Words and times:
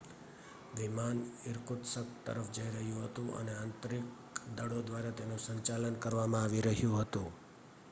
વિમાન 0.73 1.19
ઇરકુત્સ્ક 1.45 1.97
તરફ 2.23 2.49
જઈ 2.55 2.71
રહ્યું 2.71 3.05
હતું 3.05 3.29
અને 3.35 3.53
આંતરિક 3.57 4.07
દળો 4.55 4.79
દ્વારા 4.87 5.15
તેનું 5.15 5.41
સંચાલન 5.41 6.01
કરવામાં 6.01 6.43
આવી 6.43 6.67
રહ્યું 6.67 6.99
હતું 6.99 7.29